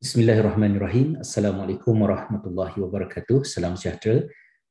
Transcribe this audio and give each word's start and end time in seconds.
Bismillahirrahmanirrahim. 0.00 1.20
Assalamualaikum 1.20 1.92
warahmatullahi 1.92 2.72
wabarakatuh. 2.72 3.44
Salam 3.44 3.76
sejahtera. 3.76 4.24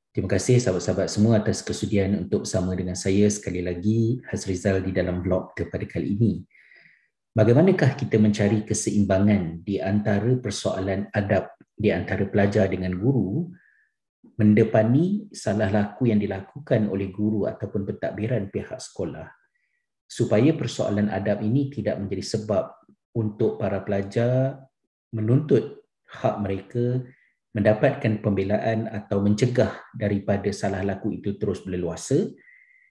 Terima 0.10 0.26
kasih 0.26 0.58
sahabat-sahabat 0.58 1.06
semua 1.06 1.38
atas 1.38 1.62
kesudian 1.62 2.18
untuk 2.18 2.50
bersama 2.50 2.74
dengan 2.74 2.98
saya 2.98 3.30
sekali 3.30 3.62
lagi 3.62 4.18
Hazrizal 4.26 4.82
di 4.82 4.90
dalam 4.90 5.22
vlog 5.22 5.54
pada 5.54 5.86
kali 5.86 6.18
ini. 6.18 6.34
Bagaimanakah 7.30 7.94
kita 7.94 8.18
mencari 8.18 8.66
keseimbangan 8.66 9.62
di 9.62 9.78
antara 9.78 10.34
persoalan 10.42 11.14
adab 11.14 11.62
di 11.78 11.94
antara 11.94 12.26
pelajar 12.26 12.66
dengan 12.66 12.98
guru 12.98 13.54
mendepani 14.34 15.30
salah 15.30 15.70
laku 15.70 16.10
yang 16.10 16.18
dilakukan 16.18 16.90
oleh 16.90 17.14
guru 17.14 17.46
ataupun 17.46 17.86
pentadbiran 17.86 18.50
pihak 18.50 18.82
sekolah 18.82 19.30
supaya 20.10 20.58
persoalan 20.58 21.14
adab 21.14 21.46
ini 21.46 21.70
tidak 21.70 22.02
menjadi 22.02 22.26
sebab 22.34 22.66
untuk 23.14 23.62
para 23.62 23.86
pelajar 23.86 24.66
menuntut 25.14 25.86
hak 26.10 26.36
mereka 26.42 27.06
mendapatkan 27.54 28.22
pembelaan 28.22 28.86
atau 28.90 29.22
mencegah 29.26 29.74
daripada 29.98 30.50
salah 30.54 30.86
laku 30.86 31.18
itu 31.18 31.38
terus 31.42 31.66
berleluasa 31.66 32.30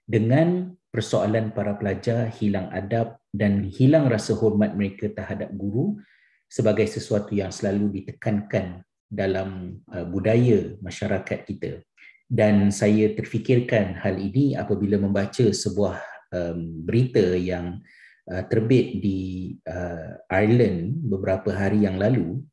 dengan 0.02 0.74
persoalan 0.90 1.54
para 1.54 1.76
pelajar 1.78 2.32
hilang 2.32 2.66
adab 2.74 3.20
dan 3.30 3.68
hilang 3.68 4.08
rasa 4.08 4.34
hormat 4.34 4.74
mereka 4.74 5.12
terhadap 5.12 5.52
guru 5.54 6.00
sebagai 6.48 6.88
sesuatu 6.88 7.36
yang 7.36 7.52
selalu 7.52 8.02
ditekankan 8.02 8.82
dalam 9.04 9.78
uh, 9.92 10.08
budaya 10.08 10.74
masyarakat 10.80 11.44
kita. 11.44 11.84
Dan 12.28 12.68
saya 12.68 13.12
terfikirkan 13.16 14.00
hal 14.00 14.20
ini 14.20 14.52
apabila 14.56 15.00
membaca 15.00 15.48
sebuah 15.48 15.96
um, 16.32 16.84
berita 16.84 17.36
yang 17.36 17.80
Uh, 18.28 18.44
terbit 18.44 19.00
di 19.00 19.56
uh, 19.64 20.20
Ireland 20.28 21.00
beberapa 21.00 21.48
hari 21.48 21.88
yang 21.88 21.96
lalu 21.96 22.44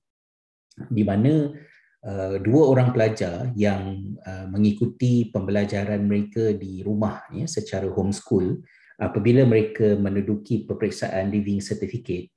di 0.87 1.03
mana 1.03 1.51
uh, 1.99 2.39
dua 2.39 2.63
orang 2.71 2.95
pelajar 2.95 3.51
yang 3.59 4.15
uh, 4.23 4.47
mengikuti 4.47 5.27
pembelajaran 5.35 6.07
mereka 6.07 6.55
di 6.55 6.79
rumah 6.79 7.27
ya 7.35 7.43
secara 7.43 7.91
homeschool 7.91 8.63
apabila 9.03 9.43
mereka 9.43 9.99
menduduki 9.99 10.63
peperiksaan 10.63 11.27
living 11.27 11.59
certificate 11.59 12.31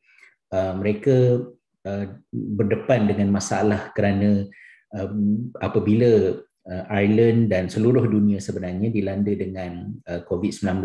uh, 0.51 0.75
mereka 0.75 1.47
uh, 1.87 2.07
berdepan 2.35 3.07
dengan 3.07 3.31
masalah 3.31 3.95
kerana 3.95 4.51
um, 4.99 5.47
apabila 5.63 6.43
uh, 6.67 6.85
Ireland 6.91 7.55
dan 7.55 7.71
seluruh 7.71 8.11
dunia 8.11 8.43
sebenarnya 8.43 8.91
dilanda 8.91 9.31
dengan 9.31 9.95
uh, 10.11 10.27
COVID-19 10.27 10.83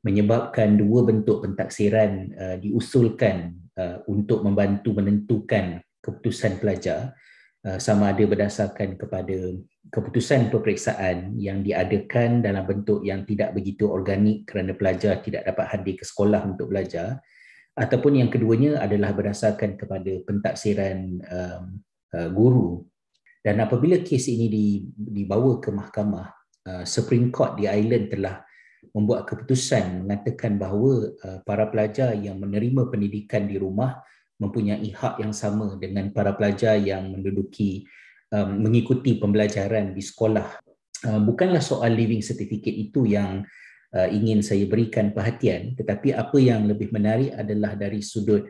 menyebabkan 0.00 0.80
dua 0.80 1.04
bentuk 1.04 1.44
pentaksiran 1.44 2.12
uh, 2.34 2.56
diusulkan 2.56 3.52
uh, 3.76 4.00
untuk 4.08 4.40
membantu 4.40 4.96
menentukan 4.96 5.80
keputusan 6.00 6.56
pelajar 6.56 7.12
uh, 7.68 7.76
sama 7.76 8.12
ada 8.16 8.24
berdasarkan 8.24 8.96
kepada 8.96 9.36
keputusan 9.90 10.48
peperiksaan 10.48 11.34
yang 11.36 11.60
diadakan 11.60 12.40
dalam 12.40 12.64
bentuk 12.64 13.02
yang 13.02 13.26
tidak 13.26 13.52
begitu 13.52 13.90
organik 13.90 14.46
kerana 14.46 14.72
pelajar 14.72 15.20
tidak 15.20 15.44
dapat 15.44 15.66
hadir 15.68 15.94
ke 15.98 16.04
sekolah 16.06 16.46
untuk 16.46 16.70
belajar 16.70 17.20
ataupun 17.74 18.20
yang 18.20 18.30
keduanya 18.30 18.80
adalah 18.80 19.16
berdasarkan 19.16 19.80
kepada 19.80 20.12
pentaksiran 20.24 20.98
um, 21.24 21.64
uh, 22.14 22.28
guru. 22.28 22.84
Dan 23.40 23.56
apabila 23.64 24.04
kes 24.04 24.28
ini 24.28 24.52
dibawa 24.92 25.56
ke 25.64 25.72
mahkamah 25.72 26.28
uh, 26.68 26.84
Supreme 26.84 27.32
Court 27.32 27.56
di 27.56 27.64
Ireland 27.64 28.12
telah 28.12 28.44
membuat 28.90 29.28
keputusan 29.28 30.04
mengatakan 30.06 30.56
bahawa 30.56 31.12
uh, 31.22 31.38
para 31.46 31.68
pelajar 31.68 32.16
yang 32.16 32.40
menerima 32.40 32.88
pendidikan 32.90 33.46
di 33.46 33.60
rumah 33.60 34.00
mempunyai 34.40 34.88
hak 34.90 35.20
yang 35.20 35.36
sama 35.36 35.76
dengan 35.76 36.10
para 36.10 36.32
pelajar 36.32 36.80
yang 36.80 37.12
menduduki 37.12 37.84
um, 38.32 38.64
mengikuti 38.64 39.20
pembelajaran 39.20 39.92
di 39.92 40.00
sekolah. 40.00 40.64
Uh, 41.00 41.20
bukanlah 41.20 41.60
soal 41.60 41.92
living 41.92 42.24
certificate 42.24 42.76
itu 42.76 43.04
yang 43.08 43.44
uh, 43.92 44.08
ingin 44.08 44.40
saya 44.40 44.64
berikan 44.64 45.12
perhatian 45.12 45.76
tetapi 45.76 46.16
apa 46.16 46.36
yang 46.40 46.64
lebih 46.68 46.92
menarik 46.92 47.32
adalah 47.36 47.76
dari 47.76 48.00
sudut 48.00 48.44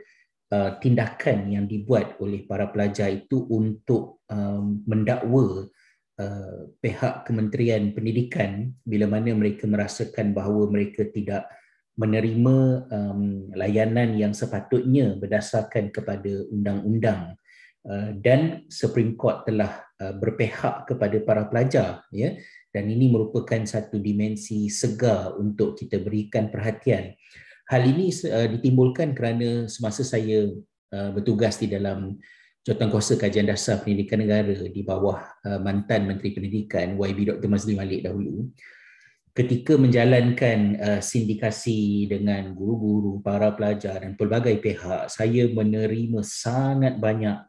tindakan 0.83 1.47
yang 1.47 1.71
dibuat 1.71 2.19
oleh 2.19 2.43
para 2.43 2.67
pelajar 2.75 3.07
itu 3.07 3.47
untuk 3.55 4.27
um, 4.27 4.83
mendakwa 4.83 5.71
Uh, 6.21 6.69
pihak 6.85 7.25
Kementerian 7.25 7.97
Pendidikan 7.97 8.77
bila 8.85 9.09
mana 9.09 9.33
mereka 9.33 9.65
merasakan 9.65 10.37
bahawa 10.37 10.69
mereka 10.69 11.09
tidak 11.09 11.49
menerima 11.97 12.57
um, 12.93 13.49
layanan 13.57 14.21
yang 14.21 14.37
sepatutnya 14.37 15.17
berdasarkan 15.17 15.89
kepada 15.89 16.45
undang-undang 16.53 17.41
uh, 17.89 18.13
dan 18.21 18.69
Supreme 18.69 19.17
Court 19.17 19.49
telah 19.49 19.81
uh, 19.97 20.13
berpihak 20.13 20.93
kepada 20.93 21.17
para 21.25 21.49
pelajar 21.49 22.05
ya 22.13 22.37
dan 22.69 22.85
ini 22.93 23.09
merupakan 23.09 23.65
satu 23.65 23.97
dimensi 23.97 24.69
segar 24.69 25.41
untuk 25.41 25.81
kita 25.81 26.05
berikan 26.05 26.53
perhatian. 26.53 27.17
Hal 27.65 27.83
ini 27.89 28.13
uh, 28.29 28.49
ditimbulkan 28.61 29.17
kerana 29.17 29.73
semasa 29.73 30.05
saya 30.05 30.53
uh, 30.93 31.11
bertugas 31.17 31.57
di 31.57 31.73
dalam 31.73 32.21
Jawatankuasa 32.61 33.17
Kajian 33.17 33.49
Dasar 33.49 33.81
Pendidikan 33.81 34.21
Negara 34.21 34.53
di 34.53 34.85
bawah 34.85 35.17
uh, 35.49 35.57
mantan 35.65 36.05
Menteri 36.05 36.37
Pendidikan 36.37 36.93
YB 36.93 37.33
Dr. 37.33 37.49
Mazli 37.49 37.73
Malik 37.73 38.05
dahulu 38.05 38.53
ketika 39.33 39.81
menjalankan 39.81 40.77
uh, 40.77 41.01
sindikasi 41.01 42.05
dengan 42.05 42.53
guru-guru, 42.53 43.25
para 43.25 43.57
pelajar 43.57 44.05
dan 44.05 44.13
pelbagai 44.13 44.61
pihak 44.61 45.09
saya 45.09 45.49
menerima 45.49 46.21
sangat 46.21 47.01
banyak 47.01 47.41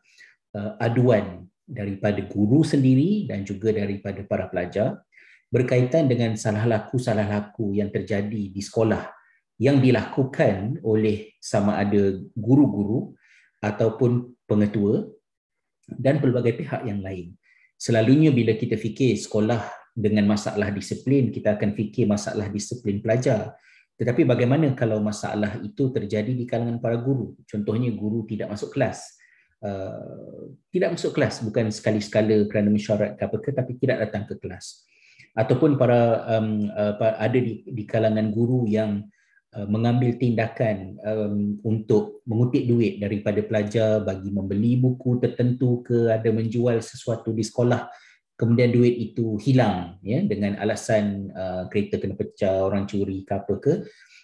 uh, 0.56 0.80
aduan 0.80 1.44
daripada 1.68 2.24
guru 2.32 2.64
sendiri 2.64 3.28
dan 3.28 3.44
juga 3.44 3.76
daripada 3.76 4.24
para 4.24 4.48
pelajar 4.48 5.04
berkaitan 5.52 6.08
dengan 6.08 6.40
salah 6.40 6.64
laku-salah 6.64 7.28
laku 7.28 7.76
yang 7.76 7.92
terjadi 7.92 8.48
di 8.48 8.62
sekolah 8.64 9.12
yang 9.60 9.84
dilakukan 9.84 10.80
oleh 10.88 11.36
sama 11.44 11.84
ada 11.84 12.16
guru-guru 12.32 13.12
ataupun 13.62 14.34
pengetua 14.50 15.06
dan 15.88 16.18
pelbagai 16.18 16.58
pihak 16.58 16.82
yang 16.84 17.00
lain. 17.00 17.38
Selalunya 17.78 18.30
bila 18.30 18.54
kita 18.58 18.78
fikir 18.78 19.18
sekolah 19.18 19.62
dengan 19.94 20.30
masalah 20.30 20.70
disiplin, 20.70 21.34
kita 21.34 21.58
akan 21.58 21.74
fikir 21.74 22.06
masalah 22.06 22.50
disiplin 22.50 23.02
pelajar. 23.02 23.58
Tetapi 23.98 24.26
bagaimana 24.26 24.74
kalau 24.74 24.98
masalah 24.98 25.62
itu 25.62 25.94
terjadi 25.94 26.34
di 26.34 26.50
kalangan 26.50 26.82
para 26.82 26.98
guru? 26.98 27.38
Contohnya 27.46 27.94
guru 27.94 28.26
tidak 28.26 28.50
masuk 28.50 28.74
kelas. 28.74 29.18
Uh, 29.62 30.58
tidak 30.74 30.98
masuk 30.98 31.14
kelas 31.14 31.38
bukan 31.46 31.70
sekali-sekala 31.70 32.50
kerana 32.50 32.74
mesyuarat 32.74 33.14
ke 33.14 33.30
apa 33.30 33.38
ke 33.38 33.50
tapi 33.54 33.78
tidak 33.78 34.10
datang 34.10 34.26
ke 34.26 34.42
kelas. 34.42 34.90
Ataupun 35.38 35.78
para 35.78 36.26
um, 36.38 36.66
uh, 36.74 36.98
ada 36.98 37.38
di, 37.38 37.62
di 37.66 37.84
kalangan 37.86 38.34
guru 38.34 38.66
yang 38.66 39.06
Uh, 39.52 39.68
mengambil 39.68 40.16
tindakan 40.16 40.96
um, 41.04 41.60
untuk 41.68 42.24
mengutip 42.24 42.64
duit 42.72 43.04
daripada 43.04 43.44
pelajar 43.44 44.00
bagi 44.00 44.32
membeli 44.32 44.80
buku 44.80 45.20
tertentu 45.20 45.84
ke 45.84 46.08
ada 46.08 46.32
menjual 46.32 46.80
sesuatu 46.80 47.36
di 47.36 47.44
sekolah 47.44 47.84
kemudian 48.42 48.74
duit 48.74 48.98
itu 48.98 49.38
hilang 49.38 50.02
ya 50.02 50.26
dengan 50.26 50.58
alasan 50.58 51.30
uh, 51.30 51.70
kereta 51.70 52.02
kena 52.02 52.18
pecah 52.18 52.66
orang 52.66 52.90
curi 52.90 53.22
ke 53.22 53.34
apa 53.38 53.54
ke. 53.62 53.74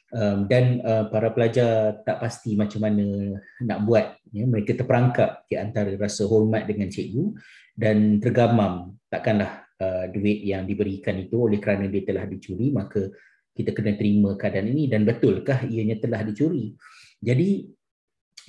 Um, 0.08 0.48
dan 0.48 0.80
uh, 0.88 1.12
para 1.12 1.36
pelajar 1.36 2.00
tak 2.08 2.24
pasti 2.24 2.56
macam 2.56 2.88
mana 2.88 3.38
nak 3.62 3.84
buat 3.86 4.18
ya. 4.34 4.48
Mereka 4.50 4.74
terperangkap 4.74 5.46
di 5.46 5.59
antara 5.59 5.94
rasa 6.00 6.26
hormat 6.26 6.66
dengan 6.66 6.90
cikgu 6.90 7.36
dan 7.78 8.18
tergamam 8.18 8.98
takkanlah 9.12 9.68
uh, 9.78 10.09
duit 10.09 10.42
yang 10.42 10.66
diberikan 10.66 11.20
itu 11.22 11.38
oleh 11.38 11.62
kerana 11.62 11.86
dia 11.86 12.02
telah 12.08 12.26
dicuri 12.26 12.74
maka 12.74 13.12
kita 13.57 13.73
kena 13.73 13.97
terima 13.97 14.38
keadaan 14.38 14.69
ini 14.69 14.85
dan 14.85 15.01
betulkah 15.01 15.66
ianya 15.66 15.97
telah 15.97 16.22
dicuri. 16.22 16.78
Jadi 17.18 17.66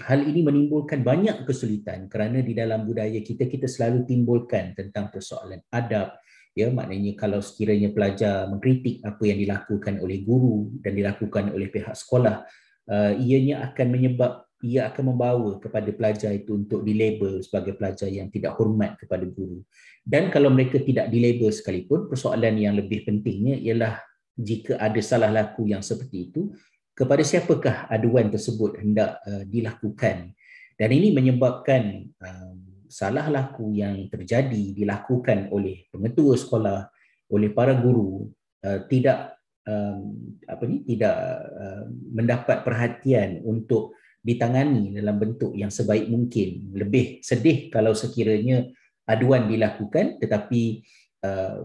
hal 0.05 0.21
ini 0.23 0.45
menimbulkan 0.45 1.03
banyak 1.03 1.49
kesulitan 1.49 2.07
kerana 2.07 2.45
di 2.45 2.53
dalam 2.55 2.87
budaya 2.87 3.19
kita 3.19 3.49
kita 3.49 3.67
selalu 3.67 4.07
timbulkan 4.07 4.77
tentang 4.77 5.11
persoalan 5.11 5.59
adab 5.75 6.15
ya 6.55 6.71
maknanya 6.71 7.19
kalau 7.19 7.43
sekiranya 7.43 7.91
pelajar 7.91 8.47
mengkritik 8.47 9.03
apa 9.03 9.23
yang 9.27 9.43
dilakukan 9.43 9.99
oleh 9.99 10.23
guru 10.23 10.71
dan 10.87 10.95
dilakukan 10.95 11.51
oleh 11.51 11.67
pihak 11.67 11.99
sekolah 11.99 12.47
uh, 12.87 13.13
ianya 13.19 13.67
akan 13.67 13.87
menyebab 13.91 14.47
ia 14.59 14.91
akan 14.91 15.15
membawa 15.15 15.55
kepada 15.63 15.87
pelajar 15.95 16.35
itu 16.35 16.59
untuk 16.59 16.83
dilabel 16.83 17.39
sebagai 17.47 17.79
pelajar 17.79 18.11
yang 18.11 18.27
tidak 18.27 18.59
hormat 18.59 18.99
kepada 18.99 19.23
guru. 19.23 19.63
Dan 20.03 20.35
kalau 20.35 20.51
mereka 20.51 20.83
tidak 20.83 21.15
dilabel 21.15 21.55
sekalipun, 21.55 22.11
persoalan 22.11 22.59
yang 22.59 22.75
lebih 22.75 23.07
pentingnya 23.07 23.55
ialah 23.55 24.03
jika 24.39 24.79
ada 24.79 25.01
salah 25.03 25.35
laku 25.35 25.67
yang 25.67 25.83
seperti 25.83 26.31
itu 26.31 26.55
kepada 26.95 27.27
siapakah 27.27 27.91
aduan 27.91 28.31
tersebut 28.31 28.79
hendak 28.79 29.19
uh, 29.27 29.43
dilakukan 29.43 30.33
dan 30.79 30.89
ini 30.95 31.11
menyebabkan 31.11 32.07
um, 32.23 32.57
salah 32.87 33.27
laku 33.29 33.75
yang 33.75 34.07
terjadi 34.09 34.73
dilakukan 34.73 35.51
oleh 35.51 35.91
pengetua 35.91 36.39
sekolah 36.39 36.87
oleh 37.35 37.51
para 37.51 37.75
guru 37.77 38.31
uh, 38.65 38.81
tidak 38.87 39.37
um, 39.69 40.17
apa 40.49 40.65
ni 40.65 40.87
tidak 40.89 41.15
uh, 41.53 41.85
mendapat 42.15 42.65
perhatian 42.65 43.45
untuk 43.45 43.99
ditangani 44.25 44.99
dalam 44.99 45.17
bentuk 45.17 45.55
yang 45.55 45.71
sebaik 45.71 46.09
mungkin. 46.11 46.75
Lebih 46.75 47.23
sedih 47.23 47.71
kalau 47.71 47.95
sekiranya 47.95 48.67
aduan 49.09 49.49
dilakukan 49.49 50.21
tetapi 50.21 50.85
uh, 51.25 51.65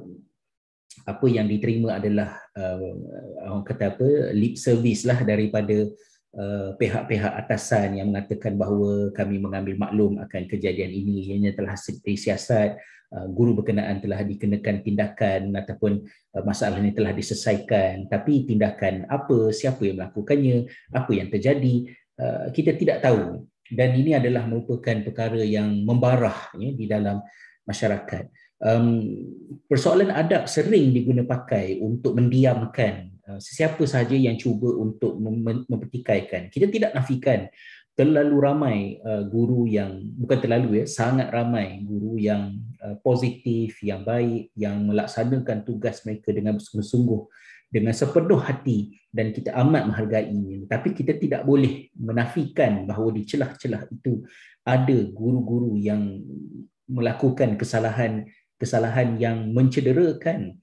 apa 1.04 1.26
yang 1.26 1.50
diterima 1.50 1.98
adalah 1.98 2.38
uh, 2.56 2.94
orang 3.50 3.66
kata 3.66 3.98
apa 3.98 4.08
lip 4.32 4.56
service 4.56 5.04
lah 5.04 5.20
daripada 5.26 5.90
uh, 6.38 6.70
pihak-pihak 6.78 7.34
atasan 7.46 7.98
yang 7.98 8.14
mengatakan 8.14 8.56
bahawa 8.56 9.10
kami 9.12 9.42
mengambil 9.42 9.76
maklum 9.78 10.22
akan 10.22 10.44
kejadian 10.48 10.94
ini. 10.94 11.34
Ianya 11.34 11.52
telah 11.58 11.74
disiasat 11.78 12.78
uh, 13.14 13.28
guru 13.30 13.58
berkenaan 13.62 14.00
telah 14.00 14.22
dikenakan 14.22 14.86
tindakan 14.86 15.42
ataupun 15.58 16.06
uh, 16.38 16.44
masalah 16.46 16.80
ini 16.80 16.94
telah 16.94 17.12
diselesaikan. 17.12 18.08
Tapi 18.08 18.46
tindakan 18.48 19.10
apa 19.10 19.52
siapa 19.52 19.82
yang 19.84 19.98
melakukannya 20.00 20.70
apa 20.94 21.12
yang 21.12 21.28
terjadi 21.34 21.90
uh, 22.22 22.46
kita 22.54 22.78
tidak 22.78 23.02
tahu. 23.02 23.44
Dan 23.74 23.98
ini 23.98 24.14
adalah 24.14 24.46
merupakan 24.46 25.02
perkara 25.02 25.42
yang 25.42 25.82
membarah 25.88 26.54
ya, 26.62 26.70
di 26.78 26.86
dalam 26.86 27.18
masyarakat 27.64 28.30
um, 28.64 28.88
persoalan 29.68 30.10
adab 30.10 30.48
sering 30.48 30.96
diguna 30.96 31.28
pakai 31.28 31.84
untuk 31.84 32.16
mendiamkan 32.16 33.12
uh, 33.28 33.38
sesiapa 33.38 33.84
sahaja 33.84 34.16
yang 34.16 34.40
cuba 34.40 34.72
untuk 34.80 35.20
mem- 35.20 35.68
mempertikaikan. 35.68 36.48
Kita 36.48 36.72
tidak 36.72 36.96
nafikan 36.96 37.52
terlalu 37.94 38.36
ramai 38.42 38.78
uh, 39.06 39.22
guru 39.30 39.70
yang 39.70 40.02
bukan 40.18 40.40
terlalu 40.42 40.82
ya, 40.82 40.86
sangat 40.90 41.30
ramai 41.30 41.84
guru 41.86 42.18
yang 42.18 42.58
uh, 42.82 42.98
positif, 43.06 43.78
yang 43.86 44.02
baik, 44.02 44.50
yang 44.58 44.82
melaksanakan 44.90 45.62
tugas 45.62 46.02
mereka 46.08 46.34
dengan 46.34 46.58
bersungguh-sungguh 46.58 47.22
dengan 47.74 47.94
sepenuh 47.94 48.38
hati 48.38 49.02
dan 49.10 49.34
kita 49.34 49.50
amat 49.66 49.90
menghargainya. 49.90 50.70
Tapi 50.70 50.94
kita 50.94 51.18
tidak 51.18 51.42
boleh 51.42 51.90
menafikan 51.98 52.86
bahawa 52.86 53.14
di 53.14 53.26
celah-celah 53.26 53.90
itu 53.90 54.22
ada 54.62 54.98
guru-guru 55.10 55.78
yang 55.82 56.22
melakukan 56.90 57.56
kesalahan 57.56 58.28
kesalahan 58.60 59.20
yang 59.20 59.52
mencederakan 59.52 60.58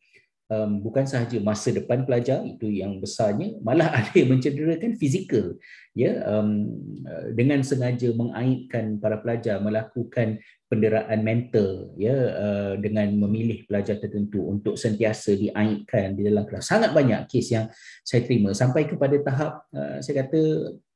um, 0.51 0.83
bukan 0.83 1.07
sahaja 1.07 1.39
masa 1.41 1.71
depan 1.71 2.03
pelajar 2.03 2.43
itu 2.43 2.69
yang 2.69 2.99
besarnya 2.99 3.57
malah 3.63 3.89
ada 3.99 4.11
yang 4.13 4.37
mencederakan 4.37 4.99
fizikal 4.99 5.57
ya 5.95 6.19
um, 6.27 6.69
uh, 7.07 7.31
dengan 7.33 7.63
sengaja 7.63 8.11
mengaitkan 8.13 8.99
para 8.99 9.23
pelajar 9.23 9.63
melakukan 9.63 10.43
penderaan 10.71 11.27
mental 11.27 11.91
ya 11.99 12.15
uh, 12.15 12.73
dengan 12.79 13.11
memilih 13.11 13.67
pelajar 13.67 13.99
tertentu 13.99 14.47
untuk 14.47 14.79
sentiasa 14.79 15.35
diaitkan 15.35 16.15
di 16.15 16.23
dalam 16.23 16.47
kelas. 16.47 16.71
Sangat 16.71 16.95
banyak 16.95 17.27
kes 17.27 17.51
yang 17.51 17.67
saya 18.07 18.23
terima. 18.23 18.55
Sampai 18.55 18.87
kepada 18.87 19.19
tahap 19.19 19.67
uh, 19.75 19.99
saya 19.99 20.23
kata 20.23 20.41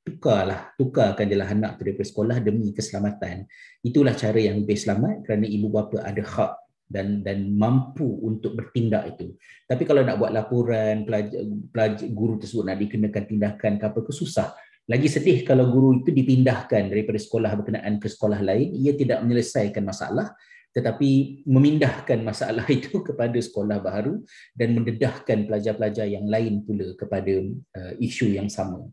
tukarlah 0.05 0.77
tukarkan 0.77 1.27
jelah 1.27 1.49
anak 1.49 1.81
daripada 1.81 2.05
sekolah 2.05 2.37
demi 2.45 2.77
keselamatan 2.77 3.49
itulah 3.81 4.13
cara 4.13 4.37
yang 4.37 4.61
lebih 4.61 4.77
selamat 4.77 5.25
kerana 5.25 5.49
ibu 5.49 5.73
bapa 5.73 6.05
ada 6.05 6.21
hak 6.21 6.53
dan 6.85 7.25
dan 7.25 7.57
mampu 7.57 8.05
untuk 8.05 8.55
bertindak 8.55 9.17
itu. 9.17 9.33
Tapi 9.65 9.83
kalau 9.89 10.05
nak 10.05 10.21
buat 10.21 10.31
laporan 10.31 11.09
pelajar, 11.09 11.41
pelajar 11.73 12.09
guru 12.13 12.37
tersebut 12.37 12.65
nak 12.69 12.77
dikenakan 12.77 13.25
tindakan 13.25 13.73
ke 13.81 13.85
apa 13.89 14.01
ke 14.05 14.13
susah. 14.13 14.53
Lagi 14.85 15.09
sedih 15.09 15.49
kalau 15.49 15.73
guru 15.73 16.05
itu 16.05 16.13
dipindahkan 16.13 16.93
daripada 16.93 17.17
sekolah 17.17 17.57
berkenaan 17.57 17.97
ke 17.97 18.05
sekolah 18.05 18.45
lain, 18.45 18.77
ia 18.77 18.93
tidak 18.93 19.25
menyelesaikan 19.25 19.81
masalah 19.81 20.37
tetapi 20.75 21.41
memindahkan 21.47 22.19
masalah 22.29 22.67
itu 22.67 23.01
kepada 23.01 23.39
sekolah 23.39 23.79
baru 23.81 24.21
dan 24.53 24.75
mendedahkan 24.75 25.47
pelajar-pelajar 25.47 26.11
yang 26.11 26.27
lain 26.27 26.67
pula 26.67 26.93
kepada 26.99 27.33
uh, 27.79 27.93
isu 28.03 28.35
yang 28.35 28.51
sama. 28.51 28.85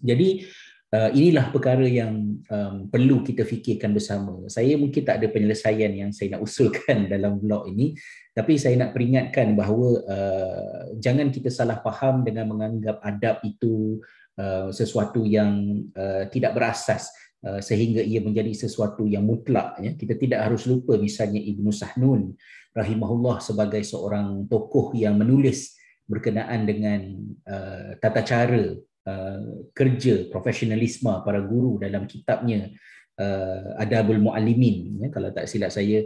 Jadi 0.00 0.48
Uh, 0.90 1.06
inilah 1.14 1.54
perkara 1.54 1.86
yang 1.86 2.42
um, 2.50 2.90
perlu 2.90 3.22
kita 3.22 3.46
fikirkan 3.46 3.94
bersama. 3.94 4.50
Saya 4.50 4.74
mungkin 4.74 5.06
tak 5.06 5.22
ada 5.22 5.30
penyelesaian 5.30 5.94
yang 5.94 6.10
saya 6.10 6.34
nak 6.34 6.42
usulkan 6.42 7.06
dalam 7.14 7.38
blog 7.38 7.70
ini, 7.70 7.94
tapi 8.34 8.58
saya 8.58 8.74
nak 8.74 8.90
peringatkan 8.90 9.54
bahawa 9.54 10.02
uh, 10.02 10.90
jangan 10.98 11.30
kita 11.30 11.46
salah 11.46 11.78
faham 11.78 12.26
dengan 12.26 12.50
menganggap 12.50 12.98
adab 13.06 13.38
itu 13.46 14.02
uh, 14.34 14.74
sesuatu 14.74 15.22
yang 15.22 15.78
uh, 15.94 16.26
tidak 16.26 16.58
berasas 16.58 17.06
uh, 17.46 17.62
sehingga 17.62 18.02
ia 18.02 18.18
menjadi 18.18 18.50
sesuatu 18.50 19.06
yang 19.06 19.22
mutlak. 19.22 19.78
Ya. 19.78 19.94
Kita 19.94 20.18
tidak 20.18 20.50
harus 20.50 20.66
lupa 20.66 20.98
misalnya 20.98 21.38
Ibnu 21.38 21.70
Sahnun 21.70 22.34
rahimahullah 22.74 23.38
sebagai 23.38 23.86
seorang 23.86 24.50
tokoh 24.50 24.90
yang 24.98 25.14
menulis 25.22 25.78
berkenaan 26.10 26.66
dengan 26.66 27.14
uh, 27.46 27.94
tata 28.02 28.26
cara 28.26 28.74
Uh, 29.00 29.59
kerja 29.72 30.28
profesionalisme 30.28 31.10
para 31.22 31.40
guru 31.40 31.80
dalam 31.80 32.04
kitabnya 32.04 32.70
uh, 33.20 33.80
Adabul 33.80 34.20
Muallimin 34.20 35.00
ya 35.04 35.08
kalau 35.12 35.30
tak 35.30 35.46
silap 35.46 35.72
saya 35.72 36.04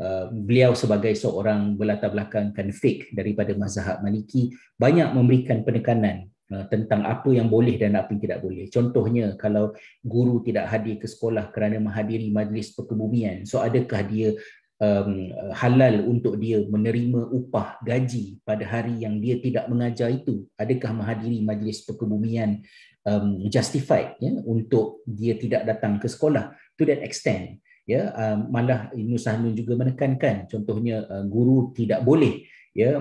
uh, 0.00 0.28
beliau 0.32 0.74
sebagai 0.74 1.14
seorang 1.14 1.78
berlatar 1.78 2.12
belakangkan 2.12 2.70
fiqh 2.74 3.14
daripada 3.14 3.54
mazhab 3.54 4.02
Maliki 4.02 4.52
banyak 4.76 5.12
memberikan 5.14 5.62
penekanan 5.62 6.28
uh, 6.52 6.64
tentang 6.68 7.06
apa 7.06 7.30
yang 7.32 7.46
boleh 7.46 7.78
dan 7.78 7.96
apa 7.96 8.12
yang 8.12 8.22
tidak 8.22 8.40
boleh. 8.42 8.66
Contohnya 8.68 9.34
kalau 9.38 9.72
guru 10.04 10.42
tidak 10.44 10.68
hadir 10.68 10.98
ke 11.00 11.06
sekolah 11.06 11.50
kerana 11.54 11.78
menghadiri 11.80 12.28
majlis 12.34 12.74
perkebumian 12.74 13.46
so 13.46 13.62
adakah 13.62 14.02
dia 14.04 14.34
um, 14.80 15.32
halal 15.56 16.04
untuk 16.04 16.36
dia 16.36 16.60
menerima 16.68 17.32
upah 17.32 17.80
gaji 17.80 18.40
pada 18.44 18.64
hari 18.64 19.04
yang 19.04 19.20
dia 19.20 19.40
tidak 19.40 19.68
mengajar 19.68 20.12
itu? 20.12 20.44
Adakah 20.60 20.92
menghadiri 20.92 21.40
majlis 21.44 21.84
perkebumian 21.84 22.60
um, 23.06 23.46
justified 23.46 24.18
ya 24.18 24.34
untuk 24.44 25.06
dia 25.06 25.38
tidak 25.38 25.64
datang 25.64 26.02
ke 26.02 26.10
sekolah 26.10 26.52
to 26.74 26.82
that 26.84 27.00
extent 27.06 27.62
ya. 27.86 28.10
Um, 28.12 28.50
malah 28.50 28.90
Ibn 28.92 29.14
Sahnun 29.16 29.54
juga 29.54 29.78
menekankan 29.78 30.50
contohnya 30.50 31.06
uh, 31.06 31.24
guru 31.24 31.70
tidak 31.72 32.02
boleh 32.02 32.44
ya 32.76 33.00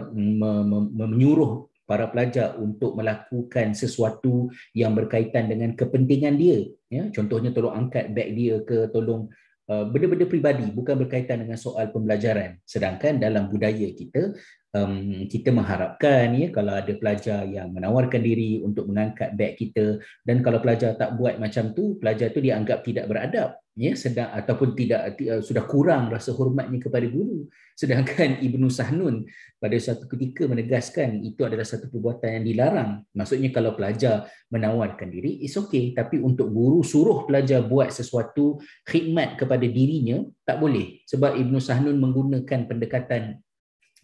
menyuruh 0.95 1.67
para 1.85 2.09
pelajar 2.09 2.57
untuk 2.57 2.97
melakukan 2.97 3.75
sesuatu 3.77 4.49
yang 4.73 4.95
berkaitan 4.95 5.51
dengan 5.51 5.75
kepentingan 5.75 6.39
dia 6.39 6.65
ya. 6.87 7.11
Contohnya 7.11 7.51
tolong 7.51 7.75
angkat 7.75 8.13
beg 8.13 8.29
dia 8.37 8.61
ke 8.63 8.87
tolong 8.93 9.27
Uh, 9.65 9.81
benda-benda 9.89 10.29
peribadi 10.29 10.69
bukan 10.69 10.93
berkaitan 10.93 11.41
dengan 11.41 11.57
soal 11.57 11.89
pembelajaran. 11.89 12.61
Sedangkan 12.69 13.17
dalam 13.17 13.49
budaya 13.49 13.89
kita 13.97 14.37
um, 14.75 15.23
kita 15.31 15.55
mengharapkan 15.55 16.35
ya 16.35 16.51
kalau 16.51 16.75
ada 16.75 16.91
pelajar 16.99 17.47
yang 17.47 17.71
menawarkan 17.71 18.19
diri 18.19 18.59
untuk 18.59 18.91
mengangkat 18.91 19.31
beg 19.33 19.55
kita 19.55 20.03
dan 20.27 20.43
kalau 20.43 20.59
pelajar 20.59 20.99
tak 20.99 21.15
buat 21.15 21.39
macam 21.39 21.71
tu 21.71 21.95
pelajar 21.95 22.35
tu 22.35 22.43
dianggap 22.43 22.83
tidak 22.83 23.07
beradab 23.07 23.55
ya 23.75 23.91
sedang 23.91 24.31
ataupun 24.31 24.71
tidak 24.71 25.19
uh, 25.19 25.43
sudah 25.43 25.67
kurang 25.67 26.07
rasa 26.07 26.31
hormatnya 26.31 26.79
kepada 26.79 27.05
guru. 27.11 27.47
Sedangkan 27.75 28.39
Ibnu 28.47 28.71
Sahnun 28.71 29.27
pada 29.59 29.75
satu 29.75 30.07
ketika 30.07 30.47
menegaskan 30.47 31.19
itu 31.27 31.43
adalah 31.43 31.67
satu 31.67 31.91
perbuatan 31.91 32.39
yang 32.39 32.45
dilarang. 32.47 32.91
Maksudnya 33.11 33.51
kalau 33.51 33.75
pelajar 33.75 34.31
menawarkan 34.47 35.11
diri 35.11 35.43
is 35.43 35.59
okay. 35.59 35.91
Tapi 35.91 36.23
untuk 36.23 36.55
guru 36.55 36.81
suruh 36.87 37.27
pelajar 37.27 37.67
buat 37.67 37.91
sesuatu 37.91 38.63
khidmat 38.87 39.35
kepada 39.35 39.67
dirinya 39.67 40.23
tak 40.47 40.63
boleh. 40.63 41.03
Sebab 41.03 41.35
Ibnu 41.35 41.59
Sahnun 41.59 41.99
menggunakan 41.99 42.71
pendekatan 42.71 43.43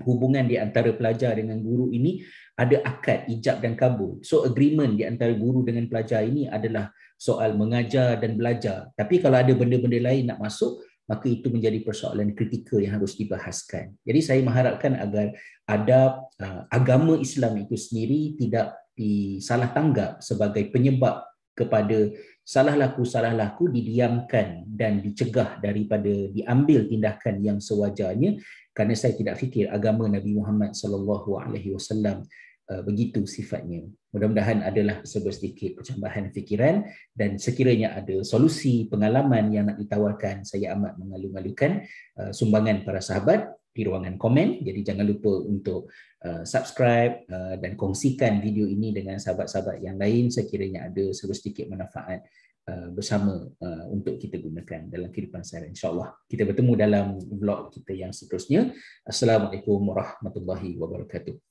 hubungan 0.03 0.46
di 0.46 0.58
antara 0.60 0.91
pelajar 0.93 1.38
dengan 1.38 1.62
guru 1.62 1.89
ini 1.93 2.22
ada 2.58 2.84
akad 2.84 3.25
ijab 3.31 3.63
dan 3.63 3.74
kabul 3.74 4.22
so 4.22 4.43
agreement 4.43 4.98
di 5.00 5.08
antara 5.08 5.34
guru 5.34 5.65
dengan 5.65 5.88
pelajar 5.88 6.25
ini 6.25 6.46
adalah 6.51 6.91
soal 7.22 7.53
mengajar 7.53 8.17
dan 8.17 8.34
belajar. 8.34 8.89
Tapi 8.98 9.22
kalau 9.22 9.38
ada 9.38 9.53
benda-benda 9.53 10.01
lain 10.01 10.34
nak 10.34 10.41
masuk, 10.41 10.81
maka 11.05 11.29
itu 11.29 11.53
menjadi 11.53 11.77
persoalan 11.86 12.34
kritikal 12.34 12.81
yang 12.81 12.98
harus 12.98 13.13
dibahaskan. 13.13 13.93
Jadi 14.01 14.20
saya 14.25 14.41
mengharapkan 14.41 14.98
agar 14.98 15.29
ada 15.70 16.17
uh, 16.41 16.65
agama 16.74 17.22
Islam 17.22 17.62
itu 17.62 17.77
sendiri 17.77 18.34
tidak 18.41 18.74
disalah 18.98 19.70
tanggap 19.70 20.17
sebagai 20.25 20.65
penyebab 20.74 21.22
kepada 21.53 22.10
salah 22.41 22.75
laku 22.75 23.05
salah 23.05 23.31
laku 23.31 23.69
didiamkan 23.69 24.65
dan 24.65 25.00
dicegah 25.00 25.62
daripada 25.62 26.10
diambil 26.10 26.86
tindakan 26.89 27.36
yang 27.39 27.57
sewajarnya 27.62 28.41
kerana 28.71 28.93
saya 28.95 29.13
tidak 29.15 29.38
fikir 29.38 29.69
agama 29.69 30.10
Nabi 30.10 30.36
Muhammad 30.36 30.74
sallallahu 30.75 31.38
alaihi 31.38 31.75
wasallam 31.75 32.25
Uh, 32.71 32.79
begitu 32.88 33.27
sifatnya. 33.27 33.83
Mudah-mudahan 34.15 34.63
adalah 34.63 35.03
sedikit 35.03 35.75
percambahan 35.75 36.31
fikiran 36.31 36.88
dan 37.12 37.36
sekiranya 37.36 38.00
ada 38.00 38.24
solusi 38.24 38.88
pengalaman 38.88 39.51
yang 39.51 39.67
nak 39.67 39.75
ditawarkan, 39.75 40.48
saya 40.48 40.71
amat 40.79 40.95
mengalu-alukan 40.95 41.83
uh, 42.15 42.31
sumbangan 42.31 42.88
para 42.88 43.03
sahabat 43.03 43.51
di 43.72 43.82
ruangan 43.88 44.20
komen. 44.20 44.63
Jadi 44.63 44.80
jangan 44.84 45.08
lupa 45.08 45.32
untuk 45.48 45.92
uh, 46.28 46.44
subscribe 46.44 47.24
uh, 47.32 47.56
dan 47.58 47.80
kongsikan 47.80 48.44
video 48.44 48.68
ini 48.68 48.92
dengan 48.92 49.18
sahabat-sahabat 49.18 49.80
yang 49.80 49.96
lain 49.96 50.28
sekiranya 50.28 50.92
ada 50.92 51.16
sedikit 51.16 51.72
manfaat 51.72 52.28
uh, 52.68 52.92
bersama 52.92 53.48
uh, 53.48 53.86
untuk 53.90 54.20
kita 54.20 54.40
gunakan 54.44 54.92
dalam 54.92 55.10
kehidupan 55.10 55.42
seharian. 55.42 55.72
InsyaAllah 55.72 56.12
kita 56.28 56.44
bertemu 56.44 56.72
dalam 56.75 57.06
vlog 57.20 57.72
kita 57.72 57.96
yang 57.96 58.12
seterusnya. 58.12 58.75
Assalamualaikum 59.08 59.80
warahmatullahi 59.80 60.75
wabarakatuh. 60.75 61.50